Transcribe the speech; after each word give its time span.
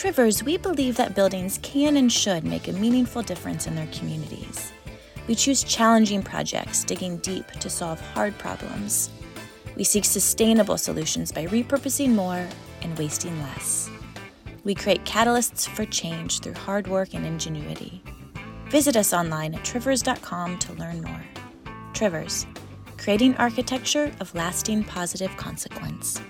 Trivers, 0.00 0.42
we 0.42 0.56
believe 0.56 0.96
that 0.96 1.14
buildings 1.14 1.58
can 1.62 1.98
and 1.98 2.10
should 2.10 2.42
make 2.42 2.68
a 2.68 2.72
meaningful 2.72 3.20
difference 3.20 3.66
in 3.66 3.74
their 3.74 3.86
communities. 3.88 4.72
We 5.28 5.34
choose 5.34 5.62
challenging 5.62 6.22
projects, 6.22 6.84
digging 6.84 7.18
deep 7.18 7.46
to 7.60 7.68
solve 7.68 8.00
hard 8.00 8.38
problems. 8.38 9.10
We 9.76 9.84
seek 9.84 10.06
sustainable 10.06 10.78
solutions 10.78 11.30
by 11.30 11.48
repurposing 11.48 12.14
more 12.14 12.48
and 12.80 12.98
wasting 12.98 13.38
less. 13.42 13.90
We 14.64 14.74
create 14.74 15.04
catalysts 15.04 15.68
for 15.68 15.84
change 15.84 16.40
through 16.40 16.54
hard 16.54 16.88
work 16.88 17.12
and 17.12 17.26
ingenuity. 17.26 18.02
Visit 18.70 18.96
us 18.96 19.12
online 19.12 19.54
at 19.54 19.64
trivers.com 19.64 20.58
to 20.60 20.72
learn 20.76 21.02
more. 21.02 21.24
Trivers, 21.92 22.46
creating 22.96 23.36
architecture 23.36 24.10
of 24.18 24.34
lasting 24.34 24.84
positive 24.84 25.36
consequence. 25.36 26.22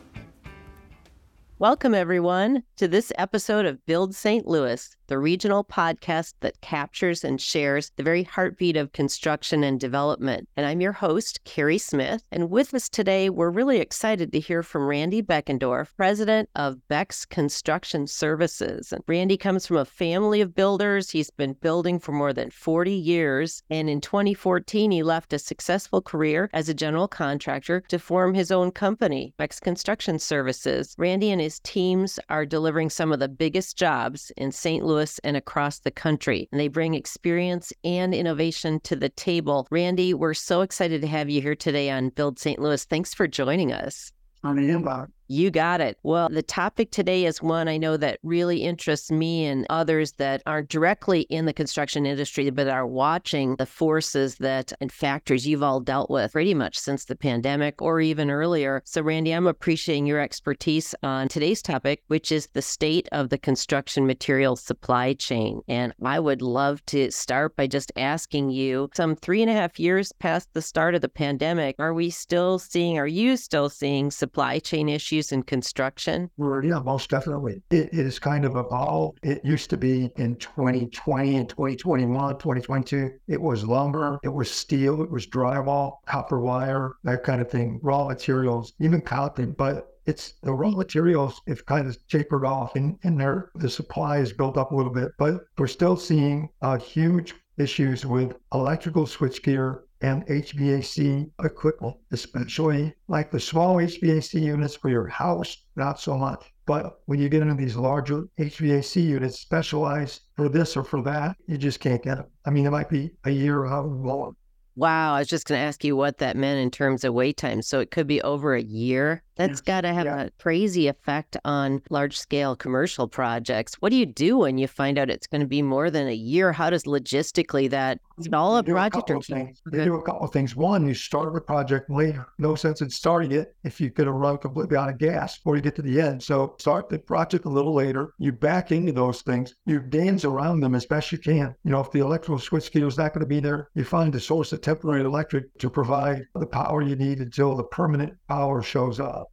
Welcome, 1.61 1.95
everyone, 1.95 2.63
to 2.79 2.89
this 2.89 3.13
episode 3.19 3.67
of 3.67 3.85
Build 3.85 4.15
St. 4.15 4.47
Louis, 4.47 4.97
the 5.11 5.19
regional 5.19 5.65
podcast 5.65 6.35
that 6.39 6.61
captures 6.61 7.25
and 7.25 7.41
shares 7.41 7.91
the 7.97 8.03
very 8.05 8.23
heartbeat 8.23 8.77
of 8.77 8.93
construction 8.93 9.65
and 9.65 9.81
development. 9.81 10.49
And 10.57 10.65
I'm 10.65 10.81
your 10.81 10.93
host, 10.93 11.43
Kerry 11.43 11.79
Smith. 11.79 12.23
And 12.31 12.49
with 12.49 12.73
us 12.73 12.89
today, 12.89 13.29
we're 13.29 13.51
really 13.51 13.79
excited 13.79 14.31
to 14.33 14.39
hear 14.39 14.63
from 14.63 14.87
Randy 14.87 15.21
Bueckendorf, 15.21 15.89
president 15.97 16.49
of 16.55 16.87
BEX 16.87 17.25
Construction 17.25 18.07
Services. 18.07 18.93
And 18.93 19.03
Randy 19.09 19.37
comes 19.37 19.67
from 19.67 19.79
a 19.79 19.85
family 19.85 20.41
of 20.41 20.55
builders. 20.55 21.11
He's 21.11 21.31
been 21.31 21.55
building 21.55 21.99
for 21.99 22.13
more 22.13 22.33
than 22.33 22.53
40 22.53 22.93
years. 22.93 23.65
And 23.69 23.91
in 23.91 24.01
2014, 24.01 24.93
he 24.93 25.03
left 25.03 25.33
a 25.33 25.41
successful 25.41 26.01
career 26.01 26.49
as 26.53 26.69
a 26.69 26.75
general 26.75 27.09
contractor 27.09 27.83
to 27.89 27.99
form 27.99 28.33
his 28.33 28.53
own 28.53 28.71
company, 28.71 29.35
BEX 29.39 29.59
Construction 29.59 30.21
Services. 30.21 30.95
Randy 30.99 31.33
and 31.33 31.41
his 31.41 31.59
teams 31.59 32.21
are 32.29 32.47
delivering 32.47 32.91
some 32.91 33.11
of 33.13 33.19
the 33.19 33.29
biggest 33.29 33.77
jobs 33.77 34.31
in 34.37 34.53
St. 34.53 34.85
Louis 34.85 35.00
Louis 35.01 35.19
and 35.25 35.35
across 35.35 35.79
the 35.79 35.91
country. 35.91 36.47
And 36.53 36.61
they 36.61 36.69
bring 36.69 36.93
experience 36.93 37.73
and 37.85 38.13
innovation 38.15 38.81
to 38.81 38.95
the 38.95 39.09
table. 39.09 39.67
Randy, 39.71 40.13
we're 40.13 40.35
so 40.35 40.61
excited 40.61 41.01
to 41.01 41.07
have 41.07 41.31
you 41.31 41.41
here 41.41 41.55
today 41.55 41.89
on 41.91 42.11
Build 42.11 42.39
St. 42.39 42.59
Louis. 42.59 42.85
Thanks 42.85 43.15
for 43.15 43.27
joining 43.27 43.73
us. 43.73 44.13
On 44.45 44.57
the 44.57 44.63
inbox. 44.63 45.09
You 45.33 45.53
got 45.53 45.81
it. 45.81 45.97
Well, 46.03 46.29
the 46.29 46.43
topic 46.43 46.91
today 46.91 47.25
is 47.25 47.41
one 47.41 47.69
I 47.69 47.77
know 47.77 47.97
that 47.97 48.19
really 48.25 48.65
interests 48.65 49.13
me 49.13 49.45
and 49.47 49.65
others 49.71 50.15
that 50.15 50.43
aren't 50.45 50.69
directly 50.69 51.21
in 51.21 51.45
the 51.45 51.53
construction 51.53 52.05
industry, 52.05 52.51
but 52.51 52.67
are 52.67 52.85
watching 52.85 53.55
the 53.55 53.65
forces 53.65 54.35
that 54.39 54.73
and 54.81 54.91
factors 54.91 55.47
you've 55.47 55.63
all 55.63 55.79
dealt 55.79 56.11
with 56.11 56.33
pretty 56.33 56.53
much 56.53 56.77
since 56.77 57.05
the 57.05 57.15
pandemic 57.15 57.81
or 57.81 58.01
even 58.01 58.29
earlier. 58.29 58.83
So, 58.85 59.03
Randy, 59.03 59.31
I'm 59.31 59.47
appreciating 59.47 60.07
your 60.07 60.19
expertise 60.19 60.97
on 61.05 61.29
today's 61.29 61.63
topic, 61.63 62.03
which 62.09 62.33
is 62.33 62.49
the 62.49 62.61
state 62.61 63.09
of 63.13 63.29
the 63.29 63.39
construction 63.39 64.09
material 64.09 64.57
supply 64.57 65.13
chain. 65.13 65.61
And 65.69 65.95
I 66.05 66.19
would 66.19 66.43
love 66.43 66.85
to 66.87 67.09
start 67.13 67.55
by 67.55 67.69
just 67.69 67.93
asking 67.95 68.51
you 68.51 68.91
some 68.95 69.15
three 69.15 69.43
and 69.43 69.51
a 69.51 69.55
half 69.55 69.79
years 69.79 70.11
past 70.11 70.53
the 70.55 70.63
start 70.63 70.97
of 70.97 71.03
the 71.03 71.09
pandemic, 71.09 71.77
are 71.79 71.95
we 71.95 72.11
still 72.11 72.59
seeing, 72.59 72.99
are 72.99 73.07
you 73.07 73.37
still 73.37 73.69
seeing 73.69 74.11
supply 74.11 74.59
chain 74.59 74.89
issues? 74.89 75.20
Issues 75.21 75.33
in 75.33 75.43
construction? 75.43 76.31
Yeah, 76.39 76.81
most 76.81 77.11
definitely. 77.11 77.63
It 77.71 77.91
is 77.93 78.19
kind 78.19 78.45
of 78.45 78.57
evolved. 78.57 79.19
It 79.23 79.45
used 79.45 79.71
to 79.71 79.77
be 79.77 80.11
in 80.17 80.37
2020 80.37 81.37
and 81.37 81.49
2021, 81.49 82.39
2022. 82.39 83.11
It 83.29 83.41
was 83.41 83.65
lumber, 83.65 84.19
it 84.23 84.29
was 84.29 84.51
steel, 84.51 85.03
it 85.03 85.11
was 85.11 85.27
drywall, 85.27 85.99
copper 86.07 86.41
wire, 86.41 86.95
that 87.05 87.23
kind 87.23 87.41
of 87.41 87.51
thing, 87.51 87.81
raw 87.83 88.09
materials, 88.09 88.73
even 88.81 89.01
cotton. 89.01 89.53
But 89.53 89.87
it's 90.07 90.35
the 90.43 90.53
raw 90.53 90.71
materials 90.71 91.41
have 91.47 91.65
kind 91.67 91.87
of 91.87 91.97
tapered 92.09 92.45
off 92.45 92.75
and, 92.75 92.99
and 93.05 93.21
there 93.21 93.51
the 93.55 93.69
supply 93.69 94.19
is 94.19 94.33
built 94.33 94.57
up 94.57 94.73
a 94.73 94.75
little 94.75 94.93
bit, 94.93 95.13
but 95.19 95.41
we're 95.59 95.67
still 95.67 95.97
seeing 95.97 96.49
uh, 96.63 96.79
huge 96.79 97.35
issues 97.59 98.07
with 98.07 98.37
electrical 98.55 99.05
switchgear 99.05 99.81
and 100.03 100.27
HVAC 100.27 101.31
equipment, 101.43 101.97
especially 102.13 102.95
like 103.09 103.31
the 103.31 103.41
small 103.41 103.77
HVAC 103.77 104.41
units 104.41 104.77
for 104.77 104.89
your 104.89 105.07
house, 105.07 105.65
not 105.77 106.01
so 106.01 106.17
much. 106.17 106.53
But 106.67 107.01
when 107.07 107.19
you 107.19 107.29
get 107.29 107.43
into 107.43 107.55
these 107.55 107.77
larger 107.77 108.25
HVAC 108.39 109.03
units 109.03 109.41
specialized 109.41 110.23
for 110.37 110.49
this 110.49 110.77
or 110.77 110.85
for 110.85 111.03
that, 111.03 111.37
you 111.47 111.59
just 111.59 111.81
can't 111.81 112.03
get 112.03 112.19
them. 112.19 112.27
I 112.47 112.51
mean, 112.51 112.67
it 112.67 112.71
might 112.71 112.89
be 112.89 113.11
a 113.25 113.31
year 113.31 113.67
out 113.67 113.87
of 113.87 113.93
long. 113.93 114.37
Wow, 114.77 115.15
I 115.15 115.19
was 115.19 115.29
just 115.29 115.47
going 115.47 115.59
to 115.59 115.67
ask 115.67 115.85
you 115.85 115.97
what 115.97 116.19
that 116.19 116.37
meant 116.37 116.61
in 116.61 116.71
terms 116.71 117.05
of 117.05 117.13
wait 117.13 117.37
time. 117.37 117.61
So 117.61 117.81
it 117.81 117.91
could 117.91 118.07
be 118.07 118.23
over 118.23 118.55
a 118.55 118.63
year. 118.63 119.23
That's 119.41 119.61
got 119.61 119.83
to 119.83 119.93
have 119.93 120.07
yeah. 120.07 120.23
a 120.23 120.31
crazy 120.39 120.87
effect 120.87 121.37
on 121.45 121.83
large 121.91 122.19
scale 122.19 122.57
commercial 122.57 123.09
projects. 123.09 123.75
What 123.81 123.91
do 123.91 123.97
you 123.97 124.07
do 124.07 124.39
when 124.39 124.59
you 124.59 124.69
find 124.69 124.99
out 124.99 125.11
it's 125.11 125.27
going 125.27 125.41
to 125.41 125.47
be 125.47 125.63
more 125.63 125.91
than 125.91 126.07
a 126.09 126.15
year? 126.15 126.53
How 126.53 126.71
does 126.71 126.85
logistically 126.85 127.71
that 127.71 128.01
all 128.33 128.57
a 128.57 128.63
project 128.63 129.11
a 129.11 129.15
or 129.15 129.23
things. 129.23 129.63
You 129.73 129.85
do 129.85 129.95
a 129.95 130.03
couple 130.03 130.27
of 130.27 130.33
things. 130.33 130.55
One, 130.55 130.87
you 130.87 130.95
start 130.95 131.33
the 131.33 131.41
project 131.41 131.91
later. 131.91 132.27
No 132.39 132.55
sense 132.55 132.83
in 132.83 132.91
starting 132.91 133.33
it 133.33 133.55
if 133.65 133.81
you're 133.81 133.91
going 133.91 134.07
to 134.07 134.13
run 134.13 134.39
completely 134.39 134.77
out 134.77 134.91
of 134.91 134.99
gas 134.99 135.39
before 135.39 135.57
you 135.57 135.63
get 135.63 135.75
to 135.77 135.83
the 135.83 136.01
end. 136.01 136.23
So 136.23 136.57
start 136.59 136.89
the 136.89 136.99
project 136.99 137.45
a 137.45 137.49
little 137.49 137.75
later. 137.75 138.13
You 138.19 138.33
back 138.33 138.73
into 138.73 138.93
those 138.93 139.23
things. 139.23 139.55
You 139.67 139.81
dance 139.81 140.25
around 140.25 140.61
them 140.61 140.75
as 140.75 140.87
best 140.87 141.13
you 141.13 141.19
can. 141.19 141.55
You 141.65 141.71
know, 141.71 141.81
if 141.81 141.91
the 141.93 142.01
electrical 142.01 142.39
switch 142.39 142.71
gear 142.73 142.87
is 142.87 142.99
not 142.99 143.15
going 143.15 143.21
to 143.21 143.27
be 143.27 143.41
there, 143.41 143.71
you 143.75 143.85
find 143.85 144.15
a 144.15 144.21
source 144.21 144.53
of 144.53 144.61
temporary 144.61 145.03
electric 145.03 145.57
to 145.59 145.71
provide 145.71 146.23
the 146.35 146.47
power 146.47 146.83
you 146.83 146.97
need 146.97 147.21
until 147.21 147.57
the 147.57 147.65
permanent 147.65 148.13
power 148.29 148.63
shows 148.63 149.01
up. 149.01 149.30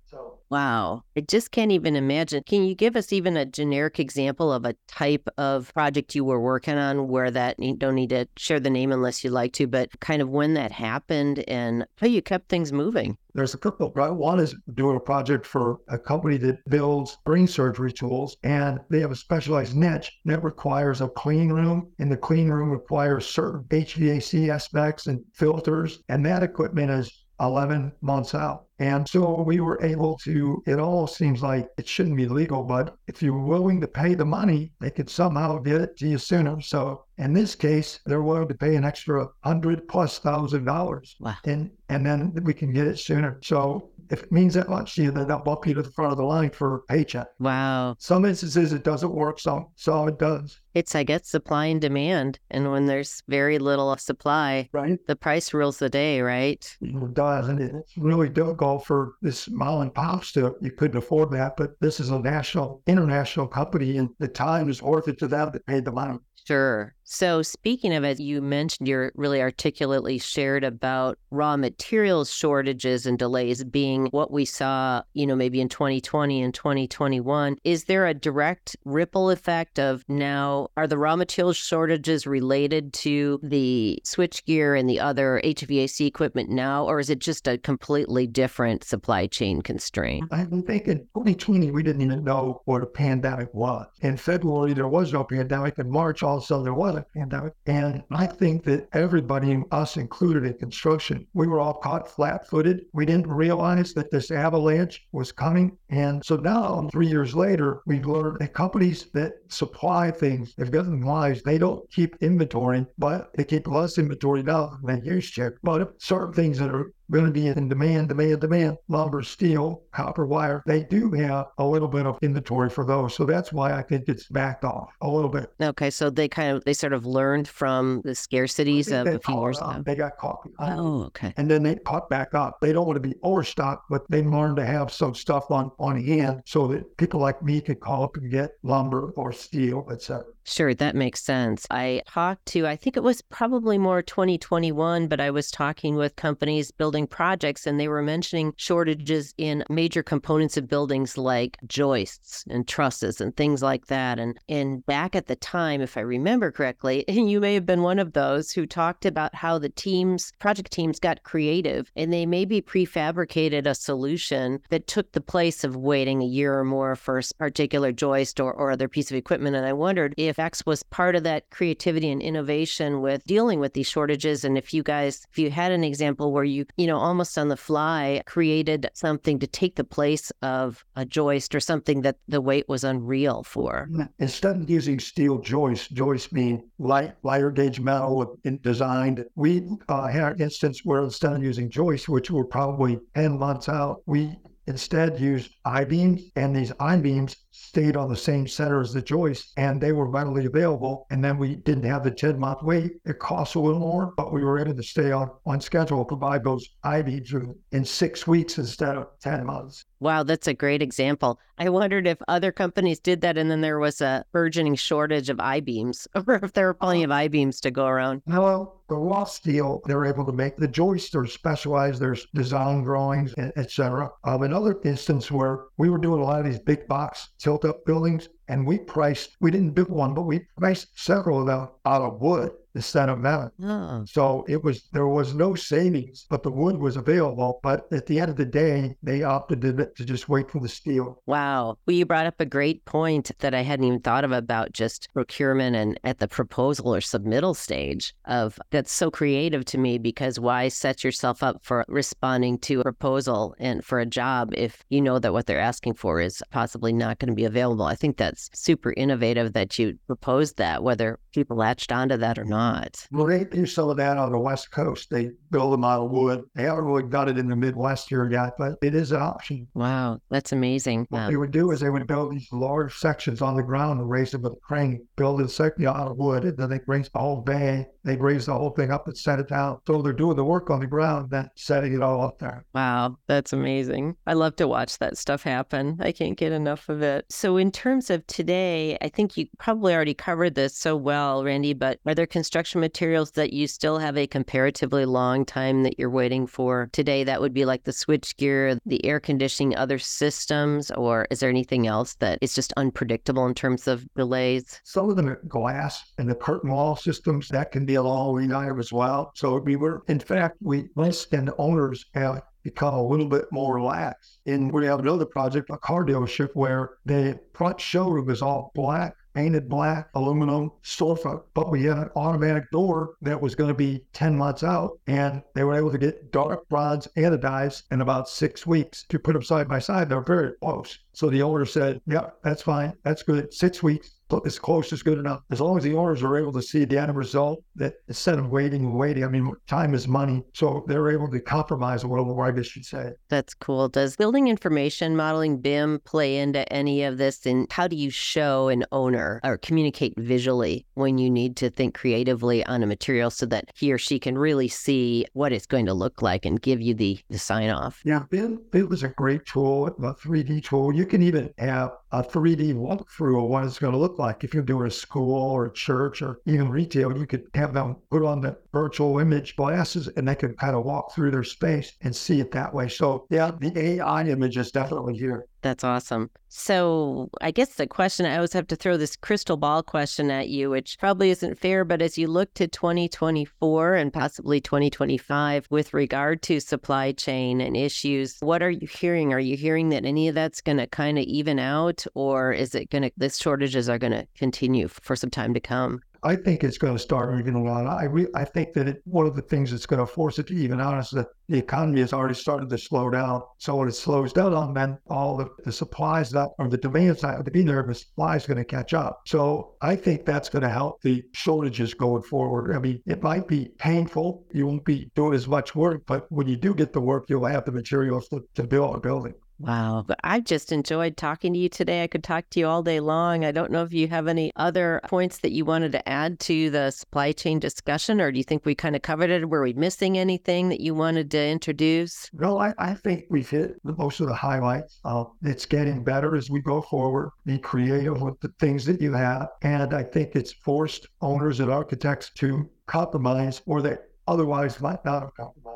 Wow. 0.50 1.04
I 1.18 1.22
just 1.22 1.52
can't 1.52 1.74
even 1.74 1.98
imagine. 1.98 2.44
Can 2.44 2.64
you 2.64 2.74
give 2.74 2.96
us 2.96 3.12
even 3.12 3.36
a 3.36 3.46
generic 3.46 4.00
example 4.00 4.52
of 4.52 4.64
a 4.66 4.76
type 4.88 5.28
of 5.38 5.74
project 5.74 6.16
you 6.16 6.24
were 6.24 6.40
working 6.40 6.78
on 6.78 7.10
where 7.10 7.30
that 7.32 7.60
you 7.60 7.76
don't 7.76 7.96
need 7.96 8.12
to 8.12 8.28
share 8.38 8.60
the 8.60 8.70
name 8.70 8.94
unless 8.94 9.26
you 9.26 9.30
like 9.30 9.52
to, 9.54 9.68
but 9.68 10.00
kind 10.00 10.22
of 10.22 10.30
when 10.30 10.54
that 10.54 10.72
happened 10.72 11.44
and 11.50 11.86
how 11.98 12.08
you 12.08 12.22
kept 12.22 12.48
things 12.48 12.72
moving? 12.72 13.18
There's 13.34 13.54
a 13.54 13.58
couple, 13.58 13.92
right? 13.94 14.10
One 14.10 14.40
is 14.40 14.56
doing 14.74 14.96
a 14.96 15.02
project 15.02 15.46
for 15.46 15.80
a 15.90 16.00
company 16.00 16.38
that 16.38 16.64
builds 16.70 17.18
brain 17.26 17.46
surgery 17.46 17.92
tools, 17.92 18.38
and 18.44 18.80
they 18.90 19.02
have 19.02 19.12
a 19.12 19.16
specialized 19.16 19.76
niche 19.76 20.12
that 20.26 20.44
requires 20.44 21.02
a 21.02 21.10
clean 21.10 21.50
room, 21.52 21.92
and 22.00 22.12
the 22.12 22.18
clean 22.18 22.50
room 22.50 22.72
requires 22.72 23.28
certain 23.28 23.64
HVAC 23.70 24.50
aspects 24.50 25.08
and 25.08 25.24
filters, 25.34 26.00
and 26.10 26.26
that 26.26 26.42
equipment 26.42 26.90
is 26.90 27.26
11 27.40 27.92
months 28.02 28.34
out. 28.34 28.66
And 28.80 29.08
so 29.08 29.42
we 29.42 29.60
were 29.60 29.84
able 29.84 30.18
to, 30.20 30.62
it 30.68 30.80
all 30.80 31.08
seems 31.08 31.42
like 31.42 31.68
it 31.78 31.88
shouldn't 31.88 32.18
be 32.18 32.28
legal, 32.28 32.64
but 32.64 32.96
if 33.08 33.24
you're 33.24 33.40
willing 33.40 33.82
to 33.82 33.88
pay 33.88 34.14
the 34.14 34.26
money, 34.26 34.72
they 34.80 34.92
could 34.92 35.10
somehow 35.10 35.58
get 35.58 35.82
it 35.82 35.98
to 35.98 36.08
you 36.08 36.18
sooner. 36.20 36.62
So 36.62 37.06
in 37.18 37.34
this 37.34 37.56
case, 37.56 38.00
they're 38.06 38.22
willing 38.22 38.48
to 38.50 38.54
pay 38.54 38.76
an 38.76 38.86
extra 38.86 39.28
hundred 39.44 39.88
plus 39.88 40.20
thousand 40.20 40.66
dollars. 40.66 41.16
Wow. 41.20 41.36
And 41.46 41.72
and 41.90 42.06
then 42.06 42.34
we 42.44 42.54
can 42.54 42.72
get 42.72 42.88
it 42.88 43.00
sooner. 43.00 43.40
So 43.42 43.90
if 44.10 44.24
it 44.24 44.32
means 44.32 44.54
that 44.54 44.70
much 44.70 44.96
to 44.96 45.04
you, 45.04 45.12
then 45.12 45.28
they'll 45.28 45.40
bump 45.40 45.66
you 45.68 45.74
to 45.74 45.82
the 45.82 45.92
front 45.92 46.12
of 46.12 46.18
the 46.18 46.24
line 46.24 46.50
for 46.50 46.76
a 46.76 46.80
paycheck. 46.82 47.28
Wow. 47.40 47.96
Some 48.00 48.26
instances 48.26 48.74
it 48.74 48.84
doesn't 48.84 49.14
work, 49.14 49.40
some 49.40 49.68
so 49.76 50.08
it 50.08 50.20
does. 50.20 50.60
It's 50.74 50.96
I 50.96 51.04
guess 51.04 51.28
supply 51.28 51.66
and 51.68 51.82
demand. 51.82 52.40
And 52.52 52.72
when 52.72 52.86
there's 52.86 53.24
very 53.28 53.58
little 53.58 53.96
supply, 53.98 54.70
right, 54.72 55.00
the 55.08 55.16
price 55.16 55.54
rules 55.54 55.80
the 55.80 55.90
day, 55.90 56.22
right? 56.22 56.78
It 56.82 57.14
does. 57.14 57.48
And 57.48 57.60
it's 57.60 57.98
really 57.98 58.30
difficult 58.30 58.86
for 58.86 59.14
this 59.22 59.50
mom 59.50 59.82
and 59.82 59.94
pops 59.94 60.32
to 60.34 60.56
you 60.62 60.72
couldn't 60.72 60.98
afford 60.98 61.32
that. 61.32 61.58
But 61.58 61.72
this 61.80 62.00
is 62.00 62.10
a 62.10 62.20
national, 62.20 62.82
international 62.88 63.48
company 63.48 63.98
and 63.98 64.10
the 64.20 64.28
time 64.28 64.70
is 64.70 64.82
worth 64.82 65.08
it 65.08 65.18
to 65.20 65.28
them 65.28 65.50
that 65.54 65.66
paid 65.66 65.86
the 65.86 65.92
money. 65.92 66.20
Sure. 66.48 66.96
So, 67.10 67.42
speaking 67.42 67.94
of 67.94 68.04
it, 68.04 68.20
you 68.20 68.42
mentioned 68.42 68.90
you're 68.90 69.14
really 69.16 69.42
articulately 69.42 70.18
shared 70.18 70.66
about 70.66 71.18
raw 71.32 71.56
materials 71.56 72.30
shortages 72.30 73.06
and 73.06 73.18
delays 73.18 73.64
being 73.64 74.08
what 74.08 74.30
we 74.30 74.44
saw, 74.44 75.04
you 75.14 75.26
know, 75.26 75.36
maybe 75.36 75.62
in 75.62 75.70
2020 75.70 76.42
and 76.42 76.54
2021. 76.54 77.56
Is 77.64 77.86
there 77.86 78.06
a 78.06 78.14
direct 78.14 78.76
ripple 78.84 79.30
effect 79.30 79.80
of 79.80 80.04
now, 80.10 80.68
are 80.76 80.86
the 80.86 80.98
raw 80.98 81.16
materials 81.16 81.56
shortages 81.56 82.28
related 82.28 82.92
to 82.96 83.40
the 83.42 84.02
switchgear 84.04 84.78
and 84.78 84.90
the 84.90 85.00
other 85.00 85.40
HVAC 85.46 86.06
equipment 86.06 86.50
now, 86.50 86.84
or 86.84 87.00
is 87.00 87.10
it 87.10 87.20
just 87.20 87.48
a 87.48 87.58
completely 87.58 88.28
different 88.28 88.84
supply 88.84 89.28
chain 89.28 89.62
constraint? 89.62 90.28
I 90.32 90.44
think 90.44 90.90
in 90.90 91.08
2020, 91.16 91.72
we 91.72 91.84
didn't 91.84 92.02
even 92.02 92.26
know 92.26 92.64
what 92.66 92.84
a 92.84 92.86
pandemic 92.86 93.54
was. 93.54 93.88
In 94.02 94.18
February, 94.18 94.74
there 94.74 94.90
was 94.90 95.14
no 95.14 95.24
pandemic. 95.24 95.80
In 95.80 95.90
March, 95.90 96.22
also, 96.38 96.62
there 96.62 96.76
was 96.76 97.04
pandemic. 97.16 97.54
And 97.66 98.04
I 98.12 98.28
think 98.28 98.64
that 98.66 98.88
everybody, 98.94 99.64
us 99.72 99.98
included 99.98 100.46
in 100.46 100.54
construction, 100.54 101.26
we 101.34 101.48
were 101.48 101.60
all 101.60 101.74
caught 101.74 102.08
flat 102.08 102.48
footed. 102.48 102.86
We 102.94 103.08
didn't 103.08 103.28
realize 103.28 103.92
that 103.96 104.12
this 104.12 104.30
avalanche 104.30 105.08
was 105.14 105.32
coming. 105.32 105.76
And 105.90 106.24
so 106.24 106.36
now, 106.36 106.88
three 106.92 107.08
years 107.08 107.34
later, 107.34 107.82
we've 107.88 108.06
learned 108.06 108.38
that 108.40 108.54
companies 108.54 109.08
that 109.16 109.34
supply 109.48 110.12
things, 110.12 110.54
they've 110.56 110.70
gotten 110.70 111.04
wise, 111.04 111.42
they 111.42 111.58
don't 111.58 111.90
keep 111.90 112.16
inventory, 112.22 112.86
but 113.00 113.32
they 113.36 113.44
keep 113.44 113.68
less 113.68 113.98
inventory 113.98 114.44
now 114.44 114.78
than 114.84 115.02
they 115.02 115.08
used 115.08 115.34
to. 115.36 115.54
But 115.64 116.00
certain 116.00 116.34
things 116.34 116.60
that 116.60 116.70
are 116.70 116.92
going 117.12 117.26
to 117.26 117.32
be 117.32 117.48
in 117.48 117.70
demand, 117.70 118.10
demand, 118.10 118.42
demand. 118.42 118.78
Lumber, 118.88 119.22
steel, 119.22 119.84
copper 119.92 120.26
wire. 120.26 120.64
They 120.66 120.84
do 120.84 121.12
have 121.12 121.48
a 121.58 121.66
little 121.66 121.88
bit 121.88 122.06
of 122.06 122.18
inventory 122.22 122.70
for 122.70 122.86
those. 122.86 123.16
So 123.16 123.26
that's 123.26 123.52
why 123.54 123.74
I 123.74 123.82
think 123.82 124.06
it's 124.08 124.28
backed 124.28 124.64
off 124.64 124.90
a 125.02 125.10
little 125.10 125.30
bit. 125.30 125.52
Okay, 125.62 125.90
so 125.90 126.10
they 126.10 126.28
kind 126.28 126.56
of 126.56 126.64
they 126.66 126.74
sort 126.74 126.94
of 126.94 127.06
learned 127.06 127.48
from 127.48 128.02
the 128.04 128.12
scarcities 128.12 128.92
of 128.92 129.08
a 129.08 129.20
few 129.20 129.42
years 129.42 129.58
ago. 129.58 129.84
They 129.86 129.96
got 129.96 130.18
caught. 130.18 130.48
Oh, 130.60 131.04
okay. 131.06 131.34
And 131.38 131.50
then 131.50 131.64
they 131.64 131.76
caught 131.76 132.10
back 132.10 132.34
up. 132.34 132.58
They 132.62 132.74
don't 132.74 132.86
want 132.86 133.02
to 133.02 133.08
be 133.08 133.16
overstocked, 133.24 133.86
but 133.90 134.04
they 134.10 134.24
learned 134.24 134.58
to 134.58 134.66
have 134.66 134.92
some 134.92 135.16
stuff 135.16 135.50
on 135.52 135.72
on 135.80 136.02
hand 136.04 136.42
so 136.46 136.68
that 136.68 136.98
people 136.98 137.20
like 137.20 137.42
me 137.42 137.62
could 137.62 137.80
call 137.80 138.04
up 138.04 138.18
and 138.18 138.32
get 138.32 138.52
lumber 138.64 139.12
or 139.16 139.32
steel, 139.32 139.88
etc. 139.92 140.26
Sure, 140.50 140.74
that 140.74 140.96
makes 140.96 141.22
sense. 141.22 141.68
I 141.70 142.02
talked 142.08 142.46
to, 142.48 142.66
I 142.66 142.78
think 142.78 142.96
it 142.96 143.04
was 143.04 143.22
probably 143.22 143.78
more 143.78 144.02
2021, 144.02 145.08
but 145.08 145.20
I 145.20 145.30
was 145.30 145.52
talking 145.52 145.98
with 145.98 146.16
companies 146.16 146.72
building 146.72 146.97
projects 147.06 147.68
and 147.68 147.80
they 147.80 147.88
were 147.88 148.02
mentioning 148.02 148.54
shortages 148.58 149.34
in 149.38 149.64
major 149.70 150.02
components 150.02 150.58
of 150.58 150.68
buildings 150.68 151.18
like 151.18 151.58
joists 151.68 152.46
and 152.50 152.68
trusses 152.68 153.22
and 153.22 153.36
things 153.36 153.62
like 153.62 153.88
that. 153.88 154.18
And 154.18 154.40
and 154.48 154.86
back 154.86 155.16
at 155.16 155.28
the 155.28 155.36
time, 155.36 155.82
if 155.82 155.98
I 155.98 156.02
remember 156.02 156.52
correctly, 156.52 157.06
and 157.08 157.30
you 157.30 157.40
may 157.40 157.54
have 157.54 157.66
been 157.66 157.84
one 157.84 158.00
of 158.00 158.14
those 158.14 158.52
who 158.52 158.66
talked 158.66 159.06
about 159.06 159.36
how 159.36 159.60
the 159.60 159.70
teams, 159.70 160.32
project 160.40 160.72
teams 160.72 161.00
got 161.00 161.24
creative 161.24 161.92
and 161.96 162.12
they 162.12 162.26
maybe 162.26 162.62
prefabricated 162.62 163.68
a 163.68 163.76
solution 163.76 164.60
that 164.70 164.88
took 164.88 165.12
the 165.12 165.22
place 165.22 165.64
of 165.64 165.76
waiting 165.76 166.22
a 166.22 166.26
year 166.26 166.58
or 166.58 166.64
more 166.64 166.96
for 166.96 167.20
a 167.20 167.24
particular 167.38 167.92
joist 167.92 168.40
or, 168.40 168.54
or 168.54 168.72
other 168.72 168.88
piece 168.88 169.12
of 169.12 169.18
equipment. 169.18 169.56
And 169.56 169.66
I 169.66 169.74
wondered 169.74 170.14
if 170.18 170.40
X 170.40 170.66
was 170.66 170.84
part 170.84 171.16
of 171.16 171.24
that 171.24 171.50
creativity 171.50 172.10
and 172.10 172.22
innovation 172.22 173.02
with 173.02 173.24
dealing 173.26 173.60
with 173.60 173.74
these 173.74 173.88
shortages. 173.88 174.44
And 174.44 174.58
if 174.58 174.74
you 174.74 174.84
guys, 174.84 175.26
if 175.32 175.38
you 175.38 175.52
had 175.52 175.72
an 175.72 175.84
example 175.84 176.32
where 176.32 176.44
you, 176.44 176.66
you 176.78 176.87
know, 176.88 176.98
almost 176.98 177.38
on 177.38 177.48
the 177.48 177.58
fly 177.58 178.22
created 178.26 178.90
something 178.94 179.40
to 179.40 179.48
take 179.48 179.76
the 179.76 179.84
place 179.84 180.32
of 180.42 180.86
a 180.96 181.06
joist 181.06 181.54
or 181.54 181.60
something 181.60 182.02
that 182.02 182.18
the 182.28 182.42
weight 182.42 182.68
was 182.68 182.84
unreal 182.84 183.44
for. 183.44 183.90
Instead 184.20 184.56
of 184.58 184.70
using 184.70 185.00
steel 185.00 185.40
joists, 185.40 185.88
joists 185.90 186.32
mean 186.32 186.70
light, 186.80 187.14
lighter 187.24 187.52
gauge 187.52 187.80
metal 187.80 188.38
designed. 188.62 189.26
We 189.36 189.68
uh, 189.90 190.08
had 190.08 190.34
an 190.34 190.42
instance 190.42 190.82
where 190.84 191.04
instead 191.04 191.34
of 191.34 191.44
using 191.44 191.70
joists, 191.70 192.10
which 192.10 192.32
were 192.32 192.46
probably 192.46 193.00
10 193.16 193.38
months 193.38 193.70
out, 193.70 194.02
we 194.06 194.36
instead 194.68 195.20
used 195.20 195.52
I-beams, 195.66 196.22
and 196.36 196.56
these 196.56 196.72
I-beams 196.80 197.36
stayed 197.58 197.98
on 197.98 198.10
the 198.10 198.16
same 198.16 198.48
center 198.48 198.82
as 198.82 198.94
the 198.94 199.02
joist, 199.02 199.54
and 199.58 199.82
they 199.82 199.92
were 199.92 200.10
readily 200.10 200.46
available. 200.46 201.08
And 201.10 201.24
then 201.24 201.38
we 201.38 201.56
didn't 201.56 201.84
have 201.84 202.04
the 202.04 202.12
10 202.12 202.40
month 202.40 202.64
wait. 202.64 202.94
It 203.06 203.20
cost 203.20 203.56
a 203.56 203.60
little 203.60 203.80
more, 203.80 204.14
but 204.16 204.32
we 204.32 204.44
were 204.44 204.60
able 204.60 204.76
to 204.76 204.84
stay 204.84 205.12
on, 205.12 205.30
on 205.46 205.60
schedule, 205.62 206.06
provide 206.06 206.44
those 206.44 206.68
I-beams 206.84 207.34
in 207.72 207.86
six 207.86 208.28
weeks 208.28 208.58
instead 208.58 208.96
of 208.96 209.08
10 209.22 209.46
months. 209.46 209.86
Wow, 210.00 210.24
that's 210.24 210.48
a 210.48 210.54
great 210.54 210.82
example. 210.82 211.40
I 211.58 211.70
wondered 211.70 212.06
if 212.06 212.22
other 212.28 212.52
companies 212.52 213.00
did 213.00 213.22
that 213.22 213.38
and 213.38 213.50
then 213.50 213.62
there 213.62 213.80
was 213.80 214.00
a 214.00 214.24
burgeoning 214.32 214.76
shortage 214.76 215.30
of 215.30 215.40
I 215.40 215.60
beams, 215.60 216.08
or 216.28 216.36
if 216.44 216.54
there 216.54 216.68
were 216.68 216.76
plenty 216.76 217.04
of 217.04 217.12
I 217.12 217.28
beams 217.28 217.60
to 217.62 217.72
go 217.72 217.88
around. 217.88 218.22
No, 218.28 218.74
the 218.90 218.96
raw 218.96 219.24
steel, 219.24 219.82
they're 219.86 220.06
able 220.06 220.26
to 220.26 220.32
make 220.32 220.56
the 220.58 220.68
joists 220.68 221.16
are 221.16 221.26
specialized, 221.26 222.00
there's 222.00 222.28
design 222.36 222.84
drawings, 222.84 223.34
etc. 223.56 224.12
Um, 224.24 224.44
another 224.44 224.80
instance 224.86 225.32
where 225.32 225.66
we 225.78 225.90
were 225.90 225.98
doing 225.98 226.22
a 226.22 226.24
lot 226.24 226.40
of 226.40 226.46
these 226.46 226.60
big 226.60 226.88
box 226.88 227.30
tilt 227.48 227.64
up 227.64 227.86
buildings, 227.86 228.28
and 228.48 228.66
we 228.66 228.78
priced, 228.80 229.36
we 229.40 229.52
didn't 229.52 229.72
build 229.72 229.90
one, 229.90 230.14
but 230.14 230.24
we 230.24 230.46
priced 230.58 230.88
several 231.00 231.42
of 231.42 231.48
them 231.48 231.70
out 231.86 232.02
of 232.02 232.22
wood 232.22 232.52
instead 232.78 233.10
of 233.10 233.20
metal. 233.20 233.52
Oh. 233.62 233.68
Ah. 233.68 234.04
So 234.06 234.46
it 234.48 234.64
was, 234.64 234.88
there 234.94 235.08
was 235.08 235.34
no 235.34 235.56
savings, 235.56 236.26
but 236.30 236.44
the 236.44 236.52
wood 236.52 236.78
was 236.78 236.96
available. 236.96 237.60
But 237.64 237.88
at 237.92 238.06
the 238.06 238.20
end 238.20 238.30
of 238.30 238.38
the 238.38 238.46
day, 238.46 238.96
they 239.04 239.24
opted 239.24 239.62
to, 239.62 239.74
to 239.74 240.06
just 240.06 240.30
wait 240.30 240.50
for 240.50 240.60
the 240.60 240.70
steel. 240.70 241.22
Wow. 241.26 241.78
Well, 241.86 241.96
you 241.96 242.06
brought 242.06 242.28
up 242.28 242.40
a 242.40 242.46
great 242.46 242.86
point 242.86 243.32
that 243.40 243.54
I 243.54 243.62
hadn't 243.62 243.86
even 243.86 244.00
thought 244.00 244.24
of 244.24 244.32
about 244.32 244.72
just 244.72 245.10
procurement 245.14 245.76
and 245.76 246.00
at 246.04 246.20
the 246.20 246.28
proposal 246.28 246.94
or 246.94 247.00
submittal 247.00 247.56
stage 247.56 248.14
of 248.26 248.60
that's 248.70 248.92
so 248.92 249.10
creative 249.10 249.66
to 249.66 249.78
me 249.78 249.98
because 249.98 250.40
why 250.40 250.68
set 250.68 251.04
yourself 251.04 251.42
up 251.42 251.58
for 251.64 251.84
responding 251.88 252.60
to 252.60 252.82
a 252.82 252.84
proposal 252.84 253.56
and 253.60 253.84
for 253.84 254.00
a 254.00 254.06
job 254.06 254.54
if 254.56 254.84
you 254.90 255.02
know 255.02 255.18
that 255.18 255.34
what 255.34 255.48
they're 255.48 255.60
asking 255.60 255.96
for 255.96 256.22
is 256.22 256.44
possibly 256.52 256.94
not 256.94 257.18
going 257.18 257.30
to 257.30 257.36
be 257.36 257.46
available? 257.46 257.86
I 257.86 257.96
think 257.96 258.18
that's 258.18 258.37
that's 258.38 258.50
super 258.60 258.94
innovative 258.96 259.54
that 259.54 259.80
you 259.80 259.98
proposed 260.06 260.58
that, 260.58 260.84
whether 260.84 261.20
people 261.34 261.58
latched 261.58 261.92
onto 261.92 262.18
that 262.18 262.38
or 262.38 262.46
not. 262.46 263.08
Well, 263.12 263.26
they 263.26 263.44
do 263.44 263.66
some 263.66 263.90
of 263.90 263.98
that 263.98 264.18
on 264.18 264.32
the 264.32 264.40
West 264.40 264.72
Coast. 264.72 265.10
They 265.10 265.32
build 265.50 265.74
them 265.74 265.84
out 265.84 266.06
of 266.06 266.12
wood. 266.12 266.44
They 266.56 266.64
haven't 266.64 266.86
really 266.86 267.04
got 267.04 267.30
it 267.30 267.38
in 267.38 267.48
the 267.48 267.56
Midwest 267.56 268.10
here 268.10 268.30
yet, 268.30 268.54
but 268.58 268.74
it 268.82 268.94
is 268.94 269.12
an 269.12 269.22
option. 269.22 269.68
Wow, 269.74 270.20
that's 270.30 270.52
amazing. 270.52 271.08
What 271.10 271.24
um, 271.24 271.32
they 271.32 271.38
would 271.38 271.52
do 271.52 271.72
is 271.72 271.80
they 271.80 271.90
would 271.90 272.08
build 272.08 272.32
these 272.32 272.48
large 272.52 272.96
sections 272.96 273.42
on 273.42 273.56
the 273.56 273.64
ground 273.64 274.00
and 274.00 274.10
raise 274.10 274.32
them 274.32 274.44
with 274.44 274.54
a 274.54 274.58
crane, 274.58 275.06
build 275.16 275.42
a 275.42 275.50
section 275.50 275.88
out 275.88 276.12
of 276.12 276.18
wood, 276.18 276.44
and 276.44 276.58
then 276.58 276.70
they 276.70 276.80
raise 276.86 277.10
the 277.10 277.20
whole 277.20 277.42
bay. 277.42 277.88
They 278.08 278.16
raise 278.16 278.46
the 278.46 278.54
whole 278.54 278.70
thing 278.70 278.90
up 278.90 279.06
and 279.10 279.18
set 279.18 279.38
it 279.40 279.50
down. 279.50 279.82
So 279.86 280.02
they're 280.02 280.14
doing 280.14 280.38
the 280.38 280.46
work 280.46 280.70
on 280.70 280.80
the 280.80 280.88
ground, 280.88 281.30
then 281.30 281.50
setting 281.56 281.94
it 281.94 282.02
all 282.02 282.22
up 282.22 282.40
there. 282.40 282.64
Wow, 282.74 283.18
that's 283.28 283.52
amazing. 283.52 284.16
I 284.26 284.32
love 284.32 284.56
to 284.56 284.68
watch 284.68 284.98
that 285.00 285.18
stuff 285.18 285.44
happen. 285.44 285.98
I 286.00 286.14
can't 286.14 286.38
get 286.38 286.54
enough 286.54 286.88
of 286.88 287.02
it. 287.02 287.26
So, 287.30 287.58
in 287.58 287.70
terms 287.70 288.10
of 288.10 288.26
today, 288.28 288.98
I 289.02 289.10
think 289.10 289.36
you 289.36 289.48
probably 289.60 289.94
already 289.94 290.14
covered 290.14 290.56
this 290.56 290.74
so 290.74 290.96
well, 290.96 291.44
Randy, 291.44 291.74
but 291.74 292.00
are 292.06 292.16
there 292.16 292.26
construction 292.26 292.80
materials 292.80 293.32
that 293.32 293.52
you 293.52 293.68
still 293.68 293.98
have 293.98 294.18
a 294.18 294.26
comparatively 294.26 295.04
long 295.04 295.44
time 295.44 295.84
that 295.84 296.00
you're 296.00 296.10
waiting 296.10 296.48
for 296.48 296.90
today? 296.94 297.26
That 297.26 297.42
would 297.42 297.54
be 297.54 297.66
like 297.66 297.84
the 297.84 297.92
switch 297.92 298.38
gear, 298.38 298.80
the 298.86 299.04
air 299.06 299.20
conditioning, 299.20 299.76
other 299.76 300.00
systems, 300.00 300.92
or 300.92 301.28
is 301.30 301.42
there 301.42 301.50
anything 301.50 301.88
else 301.88 302.14
that 302.16 302.40
is 302.42 302.56
just 302.56 302.72
unpredictable 302.78 303.46
in 303.48 303.54
terms 303.54 303.86
of 303.86 304.08
delays? 304.14 304.80
Some 304.86 305.10
of 305.10 305.18
them 305.18 305.28
are 305.28 305.42
glass 305.50 306.14
and 306.18 306.30
the 306.30 306.36
curtain 306.36 306.72
wall 306.72 306.96
systems 306.96 307.50
that 307.50 307.74
can 307.74 307.86
be 307.86 307.97
a 307.98 308.02
long 308.02 308.36
lead 308.36 308.52
item 308.52 308.80
as 308.80 308.94
well. 308.94 309.32
So 309.36 309.60
we 309.60 309.76
were, 309.76 310.04
in 310.08 310.20
fact, 310.20 310.58
we 310.62 310.90
less 310.96 311.28
and 311.32 311.52
owners 311.58 312.06
have 312.14 312.44
become 312.64 312.94
a 312.94 313.08
little 313.08 313.28
bit 313.28 313.46
more 313.52 313.76
relaxed. 313.76 314.40
And 314.46 314.72
we 314.72 314.86
have 314.86 315.00
another 315.00 315.26
project, 315.26 315.70
a 315.70 315.78
car 315.78 316.06
dealership, 316.06 316.50
where 316.54 316.98
the 317.06 317.40
front 317.54 317.80
showroom 317.80 318.30
is 318.30 318.42
all 318.42 318.72
black 318.76 319.14
painted 319.38 319.70
black 319.70 320.10
aluminum 320.16 320.72
sofa, 320.82 321.40
but 321.54 321.70
we 321.70 321.84
had 321.84 321.96
an 321.96 322.10
automatic 322.16 322.64
door 322.72 323.14
that 323.22 323.40
was 323.40 323.54
going 323.54 323.68
to 323.68 323.74
be 323.76 324.04
10 324.14 324.36
months 324.36 324.64
out. 324.64 324.98
And 325.06 325.44
they 325.54 325.64
were 325.64 325.76
able 325.76 325.92
to 325.92 325.98
get 326.00 326.32
dark 326.32 326.68
bronze 326.70 327.08
anodized 327.16 327.84
in 327.92 328.02
about 328.02 328.28
six 328.28 328.66
weeks 328.66 329.06
to 329.10 329.20
put 329.20 329.34
them 329.34 329.44
side 329.44 329.68
by 329.68 329.78
side. 329.78 330.10
They're 330.10 330.22
very 330.22 330.54
close. 330.60 330.98
So 331.14 331.30
the 331.30 331.44
owner 331.44 331.66
said, 331.66 332.02
Yeah, 332.08 332.32
that's 332.44 332.64
fine. 332.64 332.94
That's 333.04 333.22
good. 333.22 333.54
Six 333.54 333.84
weeks 333.84 334.17
as 334.46 334.60
close 334.60 334.92
as 334.94 335.04
good 335.04 335.18
enough. 335.18 335.42
As 335.52 335.62
long 335.62 335.78
as 335.78 335.84
the 335.84 335.94
owners 335.94 336.24
are 336.24 336.38
able 336.38 336.54
to 336.54 336.62
see 336.62 336.86
the 336.86 337.00
end 337.02 337.16
result, 337.16 337.64
that 337.76 337.96
instead 338.08 338.40
of 338.40 338.50
waiting 338.50 338.86
and 338.86 338.94
waiting, 338.94 339.24
I 339.24 339.28
mean, 339.28 339.54
time 339.68 339.94
is 339.94 340.08
money. 340.08 340.44
So 340.54 340.84
they're 340.88 341.12
able 341.12 341.30
to 341.30 341.40
compromise 341.40 342.04
a 342.04 342.08
little 342.08 342.26
more, 342.26 342.46
I 342.46 342.52
guess 342.52 342.76
you'd 342.76 342.86
say. 342.86 343.12
That's 343.30 343.54
cool. 343.54 343.90
Does 343.90 344.16
building 344.16 344.48
information 344.48 345.16
modeling 345.16 345.60
BIM 345.60 346.02
play 346.06 346.38
into 346.38 346.72
any 346.72 347.04
of 347.04 347.18
this? 347.18 347.46
And 347.46 347.72
how 347.72 347.88
do 347.88 347.96
you 347.96 348.10
show 348.10 348.68
an 348.68 348.86
owner 348.92 349.40
or 349.44 349.58
communicate 349.58 350.14
visually 350.18 350.86
when 350.96 351.18
you 351.18 351.30
need 351.30 351.56
to 351.58 351.70
think 351.70 351.96
creatively 351.96 352.66
on 352.66 352.84
a 352.84 352.88
material 352.88 353.30
so 353.30 353.46
that 353.48 353.70
he 353.76 353.92
or 353.92 353.98
she 353.98 354.20
can 354.20 354.38
really 354.38 354.68
see 354.68 355.26
what 355.34 355.54
it's 355.54 355.66
going 355.66 355.86
to 355.86 355.94
look 355.94 356.22
like 356.22 356.46
and 356.46 356.62
give 356.62 356.82
you 356.82 356.94
the, 356.94 357.20
the 357.30 357.40
sign 357.40 357.70
off? 357.70 358.02
Yeah, 358.04 358.24
BIM, 358.30 358.62
BIM 358.72 358.90
was 358.90 359.04
a 359.04 359.10
great 359.10 359.46
tool, 359.46 359.88
a 359.88 359.92
3D 359.92 360.64
tool. 360.64 360.94
You 360.94 361.06
can 361.06 361.22
even 361.22 361.54
have 361.58 361.92
a 362.12 362.24
3D 362.24 362.74
walkthrough 362.74 363.44
of 363.44 363.50
what 363.50 363.66
it's 363.66 363.80
going 363.80 363.94
to 363.94 364.00
look 364.00 364.17
like. 364.20 364.44
If 364.44 364.54
you're 364.54 364.64
doing 364.64 364.88
a 364.88 364.92
school 364.92 365.52
or 365.52 365.66
a 365.66 365.74
church 365.74 366.22
or 366.22 366.40
even 366.46 366.70
retail, 366.70 367.18
you 367.18 367.28
could 367.28 367.46
have 367.54 367.74
them 367.74 367.98
put 368.10 368.24
on 368.24 368.42
the 368.42 368.58
virtual 368.74 369.20
image 369.20 369.56
glasses 369.56 370.08
and 370.10 370.28
they 370.28 370.36
can 370.36 370.56
kind 370.56 370.76
of 370.76 370.86
walk 370.86 371.14
through 371.14 371.32
their 371.32 371.44
space 371.44 371.94
and 372.02 372.16
see 372.16 372.40
it 372.40 372.52
that 372.52 372.74
way. 372.74 372.88
So, 372.88 373.26
yeah, 373.30 373.52
the 373.60 373.78
AI 373.78 374.26
image 374.28 374.58
is 374.58 374.72
definitely 374.72 375.18
here. 375.18 375.46
That's 375.62 375.84
awesome. 375.84 376.30
So, 376.50 377.30
I 377.42 377.52
guess 377.52 377.76
the 377.76 377.88
question 377.88 378.26
I 378.26 378.36
always 378.36 378.54
have 378.54 378.68
to 378.68 378.76
throw 378.76 378.96
this 378.96 379.16
crystal 379.16 379.58
ball 379.58 379.84
question 379.84 380.32
at 380.32 380.48
you, 380.48 380.70
which 380.70 380.98
probably 380.98 381.30
isn't 381.30 381.60
fair, 381.60 381.84
but 381.84 382.02
as 382.02 382.18
you 382.18 382.28
look 382.28 382.54
to 382.54 382.68
2024 382.68 383.96
and 383.96 384.14
possibly 384.14 384.62
2025 384.62 385.68
with 385.70 385.94
regard 385.94 386.42
to 386.44 386.60
supply 386.60 387.12
chain 387.12 387.60
and 387.60 387.76
issues, 387.76 388.38
what 388.40 388.64
are 388.64 388.70
you 388.70 388.88
hearing? 388.88 389.34
Are 389.34 389.40
you 389.40 389.58
hearing 389.58 389.90
that 389.90 390.06
any 390.06 390.30
of 390.30 390.36
that's 390.36 390.62
going 390.62 390.78
to 390.78 390.88
kind 390.88 391.18
of 391.18 391.26
even 391.26 391.60
out, 391.60 392.06
or 392.14 392.54
is 392.54 392.74
it 392.74 392.90
going 392.90 393.04
to, 393.04 393.12
the 393.18 393.30
shortages 393.30 393.90
are 393.90 394.00
going 394.00 394.14
to 394.14 394.26
continue 394.38 394.88
for 394.88 395.16
some 395.16 395.30
time 395.30 395.54
to 395.54 395.60
come? 395.60 396.02
I 396.24 396.36
think 396.36 396.64
it's 396.64 396.78
going 396.78 396.96
to 396.96 397.00
start 397.00 397.38
evening 397.38 397.68
out. 397.68 397.88
I 397.88 398.06
re- 398.06 398.28
I 398.36 398.44
think 398.46 398.74
that 398.74 398.88
it, 398.88 399.02
one 399.06 399.26
of 399.26 399.36
the 399.36 399.42
things 399.42 399.72
that's 399.72 399.86
going 399.86 400.00
to 400.00 400.06
force 400.06 400.40
it 400.40 400.48
to 400.48 400.56
even 400.56 400.82
out 400.82 401.00
is 401.00 401.10
that 401.12 401.28
the 401.48 401.58
economy 401.58 402.02
has 402.02 402.14
already 402.14 402.34
started 402.34 402.70
to 402.70 402.78
slow 402.78 403.10
down. 403.10 403.42
So 403.58 403.76
when 403.76 403.88
it 403.88 403.94
slows 403.94 404.34
down, 404.34 404.54
on 404.54 404.74
then 404.74 404.98
all 405.10 405.38
the, 405.38 405.50
the 405.64 405.72
supplies 405.72 406.30
that 406.32 406.50
or 406.60 406.68
the 406.68 406.78
demand's 406.78 407.24
not 407.24 407.34
going 407.34 407.46
to 407.46 407.52
be 407.52 407.64
there, 407.64 407.84
the 407.84 407.96
supply 407.96 408.36
is 408.36 408.46
going 408.46 408.58
to 408.58 408.66
catch 408.66 408.94
up. 408.94 409.22
So 409.26 409.76
I 409.82 409.96
think 409.96 410.26
that's 410.26 410.50
going 410.50 410.64
to 410.64 410.70
help 410.70 411.02
the 411.02 411.24
shortages 411.34 411.94
going 411.94 412.24
forward. 412.24 412.76
I 412.76 412.80
mean, 412.80 413.02
it 413.06 413.22
might 413.24 413.48
be 413.48 413.70
painful. 413.78 414.46
You 414.54 414.68
won't 414.68 414.86
be 414.86 415.10
doing 415.16 415.34
as 415.34 415.48
much 415.48 415.76
work, 415.76 416.04
but 416.06 416.32
when 416.32 416.48
you 416.48 416.58
do 416.58 416.74
get 416.74 416.94
the 416.94 417.02
work, 417.02 417.26
you'll 417.30 417.46
have 417.46 417.66
the 417.66 417.72
materials 417.72 418.28
to, 418.30 418.44
to 418.56 418.64
build 418.64 418.96
a 418.96 419.00
building. 419.00 419.34
Wow. 419.60 420.06
I've 420.24 420.44
just 420.44 420.72
enjoyed 420.72 421.18
talking 421.18 421.54
to 421.54 421.60
you 421.60 421.68
today. 421.68 422.04
I 422.04 422.08
could 422.08 422.24
talk 422.24 422.50
to 422.52 422.60
you 422.60 422.68
all 422.68 422.84
day 422.84 423.00
long. 423.00 423.44
I 423.44 423.52
don't 423.52 423.72
know 423.72 423.84
if 423.84 423.92
you 423.92 424.08
have 424.08 424.28
any 424.28 424.52
other 424.56 425.02
points 425.08 425.40
that 425.40 425.52
you 425.52 425.66
wanted 425.66 425.92
to 425.94 426.08
add 426.08 426.40
to 426.42 426.70
the 426.70 426.92
supply 426.92 427.32
chain 427.32 427.60
discussion, 427.60 428.22
or 428.22 428.32
do 428.32 428.38
you 428.38 428.44
think 428.44 428.66
we 428.66 428.76
kind 428.76 428.96
of 428.96 429.02
covered 429.02 429.32
it? 429.32 429.50
Were 429.50 429.64
we 429.64 429.74
missing 429.74 430.18
anything 430.18 430.70
that 430.70 430.80
you 430.80 430.94
wanted 430.94 431.32
to 431.32 431.44
introduce? 431.44 432.30
No, 432.34 432.60
I, 432.60 432.74
I 432.78 432.94
think 432.94 433.26
we've 433.30 433.50
hit 433.50 433.78
most 433.84 434.20
of 434.20 434.28
the 434.28 434.36
highlights. 434.36 435.00
Uh, 435.04 435.26
it's 435.42 435.66
getting 435.66 436.04
better 436.04 436.36
as 436.36 436.50
we 436.50 436.62
go 436.62 436.82
forward. 436.82 437.32
Be 437.46 437.58
creative 437.58 438.22
with 438.22 438.40
the 438.42 438.54
things 438.60 438.86
that 438.86 439.02
you 439.02 439.14
have. 439.14 439.48
And 439.64 439.94
I 439.94 440.04
think 440.04 440.36
it's 440.36 440.54
forced 440.54 441.08
owners 441.22 441.60
and 441.60 441.72
architects 441.72 442.32
to 442.36 442.70
compromise 442.86 443.62
or 443.66 443.82
they 443.82 443.98
otherwise 444.28 444.80
might 444.80 445.04
not 445.04 445.24
have 445.24 445.34
compromised. 445.36 445.67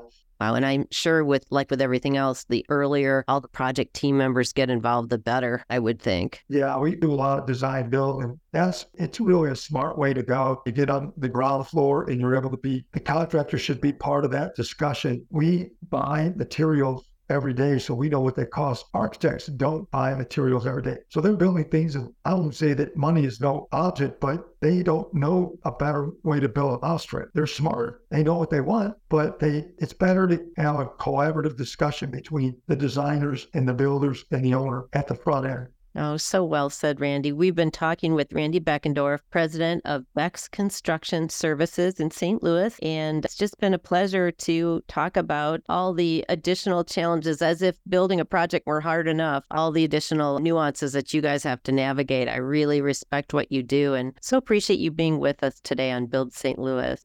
Wow. 0.41 0.55
And 0.55 0.65
I'm 0.65 0.88
sure 0.89 1.24
with 1.24 1.45
like 1.51 1.69
with 1.69 1.83
everything 1.83 2.17
else, 2.17 2.45
the 2.50 2.65
earlier 2.67 3.24
all 3.27 3.39
the 3.39 3.48
project 3.48 3.93
team 3.93 4.17
members 4.17 4.53
get 4.53 4.71
involved, 4.71 5.12
the 5.12 5.19
better, 5.19 5.63
I 5.69 5.77
would 5.77 6.01
think. 6.01 6.43
Yeah, 6.50 6.79
we 6.79 6.95
do 6.95 7.12
a 7.12 7.13
lot 7.13 7.38
of 7.38 7.45
design 7.45 7.91
build 7.91 8.24
and 8.24 8.39
that's 8.51 8.88
it's 8.95 9.19
really 9.19 9.51
a 9.51 9.55
smart 9.55 10.00
way 10.00 10.15
to 10.15 10.24
go. 10.24 10.63
You 10.65 10.71
get 10.71 10.89
on 10.89 11.13
the 11.15 11.29
ground 11.29 11.67
floor 11.67 12.10
and 12.10 12.19
you're 12.19 12.36
able 12.36 12.50
to 12.50 12.57
be 12.57 12.83
the 12.91 13.00
contractor 13.00 13.60
should 13.60 13.81
be 13.81 13.93
part 13.93 14.25
of 14.25 14.31
that 14.31 14.55
discussion. 14.55 15.24
We 15.29 15.69
buy 15.91 16.33
materials 16.36 17.05
every 17.31 17.53
day, 17.53 17.79
so 17.79 17.95
we 17.95 18.09
know 18.09 18.19
what 18.19 18.35
they 18.35 18.45
cost. 18.45 18.85
Architects 18.93 19.47
don't 19.47 19.89
buy 19.89 20.13
materials 20.13 20.67
every 20.67 20.83
day. 20.83 20.97
So 21.09 21.21
they're 21.21 21.35
building 21.35 21.65
things, 21.65 21.95
and 21.95 22.13
I 22.25 22.33
won't 22.33 22.53
say 22.55 22.73
that 22.73 22.97
money 22.97 23.25
is 23.25 23.39
no 23.41 23.67
object, 23.71 24.19
but 24.19 24.45
they 24.59 24.83
don't 24.83 25.11
know 25.13 25.57
a 25.63 25.71
better 25.71 26.11
way 26.23 26.39
to 26.39 26.50
build 26.50 26.77
a 26.77 26.85
mousetrap. 26.85 27.29
They're 27.33 27.47
smarter. 27.47 28.01
They 28.11 28.21
know 28.21 28.38
what 28.38 28.50
they 28.50 28.61
want, 28.61 28.95
but 29.09 29.39
they 29.39 29.71
it's 29.79 29.93
better 29.93 30.27
to 30.27 30.45
have 30.57 30.79
a 30.79 30.85
collaborative 30.85 31.57
discussion 31.57 32.11
between 32.11 32.57
the 32.67 32.75
designers 32.75 33.47
and 33.53 33.67
the 33.67 33.73
builders 33.73 34.25
and 34.31 34.43
the 34.43 34.53
owner 34.53 34.85
at 34.93 35.07
the 35.07 35.15
front 35.15 35.45
end. 35.47 35.67
Oh, 35.95 36.15
so 36.15 36.43
well 36.43 36.69
said, 36.69 37.01
Randy. 37.01 37.33
We've 37.33 37.55
been 37.55 37.71
talking 37.71 38.13
with 38.13 38.31
Randy 38.31 38.62
Bueckendorf, 38.62 39.19
president 39.29 39.81
of 39.86 40.05
BEX 40.15 40.48
Construction 40.48 41.27
Services 41.27 42.00
in 42.00 42.12
St. 42.12 42.41
Louis. 42.41 42.77
And 42.81 43.25
it's 43.25 43.36
just 43.36 43.60
been 43.60 43.74
a 43.74 43.79
pleasure 43.79 44.31
to 44.31 44.81
talk 44.88 45.17
about 45.17 45.62
all 45.67 45.93
the 45.93 46.24
additional 46.29 46.86
challenges 46.86 47.41
as 47.41 47.62
if 47.62 47.77
building 47.89 48.21
a 48.21 48.25
project 48.25 48.65
were 48.67 48.79
hard 48.79 49.07
enough, 49.07 49.43
all 49.51 49.71
the 49.71 49.83
additional 49.83 50.39
nuances 50.39 50.93
that 50.93 51.13
you 51.13 51.21
guys 51.21 51.43
have 51.43 51.62
to 51.63 51.74
navigate. 51.74 52.29
I 52.29 52.38
really 52.38 52.81
respect 52.81 53.33
what 53.33 53.51
you 53.51 53.62
do 53.62 53.93
and 53.93 54.13
so 54.21 54.38
appreciate 54.38 54.79
you 54.79 54.91
being 54.91 55.19
with 55.19 55.43
us 55.43 55.60
today 55.62 55.91
on 55.91 56.05
Build 56.05 56.33
St. 56.33 56.57
Louis. 56.57 57.01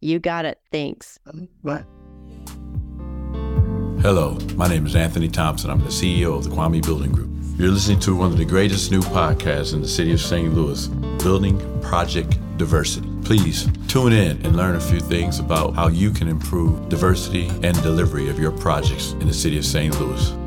You 0.00 0.18
got 0.18 0.46
it. 0.46 0.58
Thanks. 0.72 1.18
Bye. 1.62 1.84
Hello, 4.00 4.38
my 4.56 4.66
name 4.66 4.86
is 4.86 4.96
Anthony 4.96 5.28
Thompson. 5.28 5.68
I'm 5.70 5.80
the 5.80 5.90
CEO 5.90 6.38
of 6.38 6.44
the 6.44 6.50
Kwame 6.50 6.82
Building 6.82 7.12
Group. 7.12 7.39
You're 7.60 7.72
listening 7.72 8.00
to 8.00 8.16
one 8.16 8.32
of 8.32 8.38
the 8.38 8.44
greatest 8.46 8.90
new 8.90 9.02
podcasts 9.02 9.74
in 9.74 9.82
the 9.82 9.86
city 9.86 10.14
of 10.14 10.20
St. 10.22 10.54
Louis, 10.54 10.86
Building 11.22 11.60
Project 11.82 12.38
Diversity. 12.56 13.06
Please 13.22 13.68
tune 13.86 14.14
in 14.14 14.40
and 14.46 14.56
learn 14.56 14.76
a 14.76 14.80
few 14.80 14.98
things 14.98 15.40
about 15.40 15.74
how 15.74 15.88
you 15.88 16.10
can 16.10 16.26
improve 16.26 16.88
diversity 16.88 17.48
and 17.62 17.74
delivery 17.82 18.30
of 18.30 18.38
your 18.38 18.50
projects 18.50 19.12
in 19.12 19.26
the 19.26 19.34
city 19.34 19.58
of 19.58 19.66
St. 19.66 19.94
Louis. 20.00 20.39